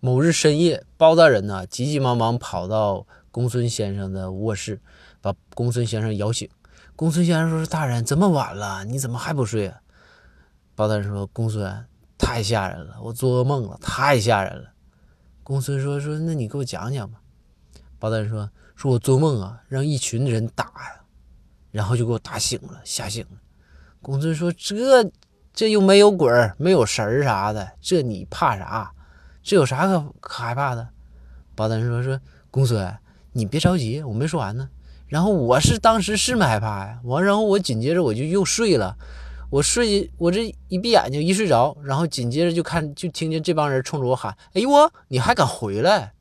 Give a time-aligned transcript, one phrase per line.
[0.00, 4.80] 某日深夜，包大人呢急急忙忙跑到公孙先生的卧室，
[5.20, 6.48] 把公孙先生摇醒。
[6.94, 9.80] 公孙先生说：“大人，这么晚了，你怎么还不睡啊？”
[10.74, 14.70] 包大人说：“公孙，太吓人了，我做噩梦了，太吓人了。”
[15.42, 17.20] 公孙说：“说那你给我讲讲吧。”
[17.98, 21.02] 包大人说：“说我做梦啊，让一群人打呀，
[21.70, 23.38] 然后就给我打醒了，吓醒了。”
[24.02, 25.08] 公孙说：“这
[25.52, 28.92] 这又没有鬼，没有神儿啥的，这你怕啥？”
[29.48, 30.90] 这有啥可可害怕的？
[31.54, 32.20] 包大人说：“说
[32.50, 32.98] 公孙，
[33.32, 34.68] 你别着急，我没说完呢。
[35.06, 38.94] 然后我是当时是没害怕呀，完然后我紧接着我就又睡了。
[39.48, 44.68] 我睡，我这一闭眼睛一睡着，然后紧接着就看就听见这帮人冲着我喊：‘哎呦，
[45.08, 46.12] 你还敢回来？’